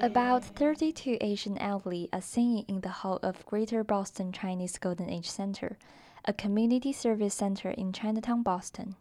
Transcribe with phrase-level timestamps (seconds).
[0.00, 5.30] About 32 Asian elderly are singing in the hall of Greater Boston Chinese Golden Age
[5.30, 5.78] Center,
[6.24, 8.96] a community service center in Chinatown, Boston.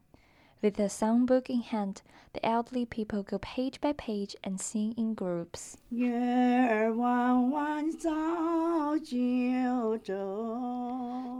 [0.61, 5.14] With a songbook in hand, the elderly people go page by page and sing in
[5.14, 5.75] groups.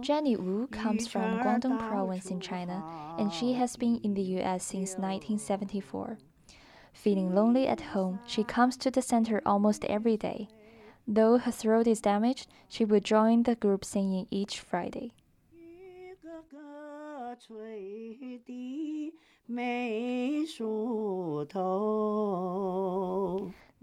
[0.04, 2.84] Jenny Wu comes from Guangdong province in China,
[3.17, 6.17] and she has been in the US since 1974.
[6.91, 10.49] Feeling lonely at home, she comes to the center almost every day.
[11.07, 15.13] Though her throat is damaged, she will join the group singing each Friday.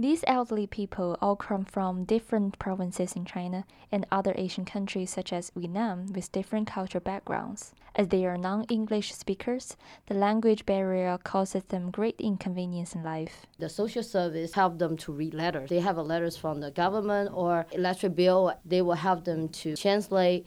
[0.00, 5.30] These elderly people all come from different provinces in China and other Asian countries such
[5.30, 7.74] as Vietnam with different cultural backgrounds.
[7.94, 9.76] As they are non English speakers,
[10.06, 13.44] the language barrier causes them great inconvenience in life.
[13.58, 15.68] The social service help them to read letters.
[15.68, 20.46] They have letters from the government or electric bill, they will help them to translate.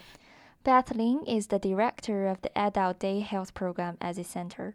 [0.64, 4.74] Beth Lin is the director of the Adult Day Health Program at the center.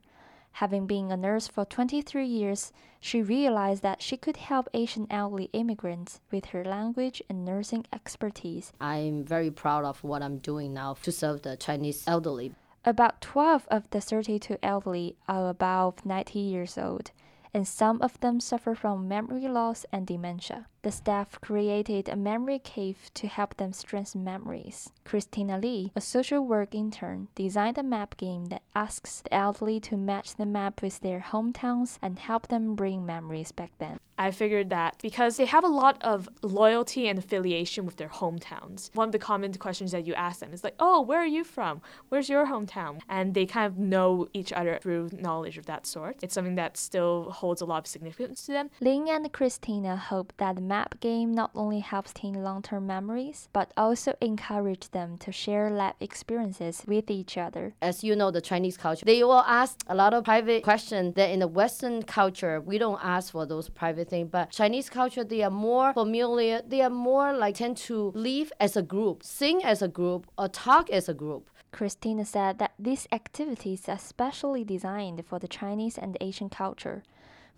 [0.59, 5.51] Having been a nurse for 23 years, she realized that she could help Asian elderly
[5.53, 8.73] immigrants with her language and nursing expertise.
[8.81, 12.57] I'm very proud of what I'm doing now to serve the Chinese elderly.
[12.85, 17.13] About 12 of the 32 elderly are above 90 years old
[17.55, 20.67] and some of them suffer from memory loss and dementia.
[20.83, 24.91] The staff created a memory cave to help them strengthen memories.
[25.05, 29.97] Christina Lee, a social work intern, designed a map game that asks the elderly to
[29.97, 33.99] match the map with their hometowns and help them bring memories back then.
[34.21, 38.93] I figured that because they have a lot of loyalty and affiliation with their hometowns,
[38.95, 41.45] one of the common questions that you ask them is like, oh, where are you
[41.45, 41.81] from?
[42.09, 42.99] Where's your hometown?
[43.09, 46.17] And they kind of know each other through knowledge of that sort.
[46.21, 48.71] It's something that still holds a lot of significance to them.
[48.81, 53.49] Ling and Christina hope that the map game not only helps teen long term memories,
[53.53, 57.75] but also encourage them to share lab experiences with each other.
[57.81, 61.31] As you know, the Chinese culture, they will ask a lot of private questions that
[61.31, 64.29] in the Western culture, we don't ask for those private everything.
[64.29, 66.63] But Chinese culture, they are more familiar.
[66.67, 70.49] They are more like tend to live as a group, sing as a group, or
[70.49, 71.51] talk as a group.
[71.71, 77.03] Christina said that these activities are specially designed for the Chinese and Asian culture.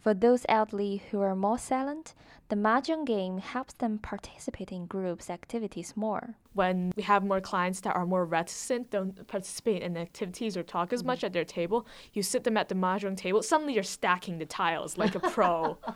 [0.00, 2.14] For those elderly who are more silent,
[2.48, 6.36] the mahjong game helps them participate in groups activities more.
[6.54, 10.94] When we have more clients that are more reticent, don't participate in activities or talk
[10.94, 11.06] as mm.
[11.06, 14.46] much at their table, you sit them at the mahjong table, suddenly you're stacking the
[14.46, 15.78] tiles like a pro.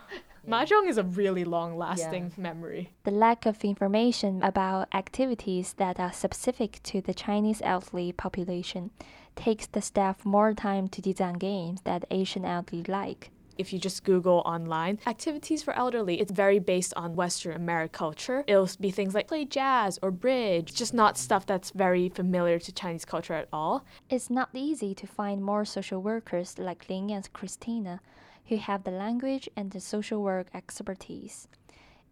[0.47, 2.43] Mahjong is a really long lasting yeah.
[2.43, 2.93] memory.
[3.05, 8.91] The lack of information about activities that are specific to the Chinese elderly population
[9.37, 13.31] takes the staff more time to design games that Asian elderly like.
[13.57, 18.45] If you just Google online, activities for elderly, it's very based on Western American culture.
[18.47, 22.73] It'll be things like play jazz or bridge, just not stuff that's very familiar to
[22.73, 23.85] Chinese culture at all.
[24.11, 28.01] It's not easy to find more social workers like Ling and Christina
[28.47, 31.49] who have the language and the social work expertise.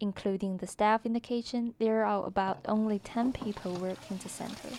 [0.01, 4.71] Including the staff in the kitchen, there are about only 10 people working the center.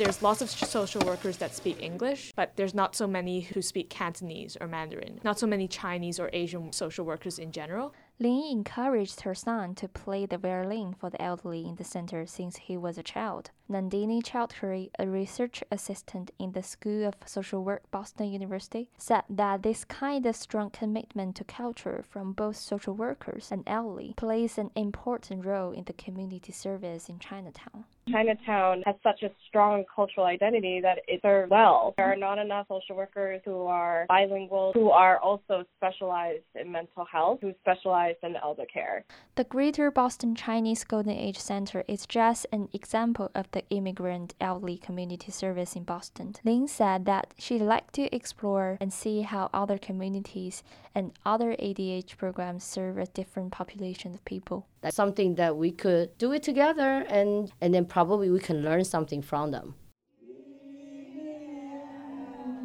[0.00, 3.90] There's lots of social workers that speak English, but there's not so many who speak
[3.90, 5.20] Cantonese or Mandarin.
[5.22, 7.92] Not so many Chinese or Asian social workers in general.
[8.22, 12.58] Lin encouraged her son to play the violin for the elderly in the center since
[12.58, 13.50] he was a child.
[13.70, 19.62] Nandini Chowdhury, a research assistant in the School of Social Work, Boston University, said that
[19.62, 24.70] this kind of strong commitment to culture from both social workers and elderly plays an
[24.74, 27.84] important role in the community service in Chinatown.
[28.10, 31.94] Chinatown has such a strong cultural identity that it serves well.
[31.96, 37.04] There are not enough social workers who are bilingual, who are also specialized in mental
[37.04, 39.04] health, who specialize in elder care.
[39.36, 44.34] The Greater Boston Chinese Golden Age Center is just an example of the the immigrant
[44.40, 46.34] elderly community service in Boston.
[46.44, 50.62] Lin said that she'd like to explore and see how other communities
[50.94, 54.66] and other ADH programs serve a different population of people.
[54.80, 58.84] That's something that we could do it together and, and then probably we can learn
[58.84, 59.74] something from them.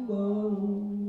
[0.06, 1.05] For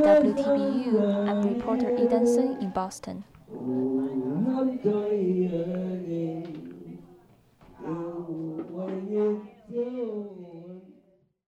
[0.00, 1.28] WTBU.
[1.28, 2.26] I'm reporter Eden
[2.60, 3.24] in Boston.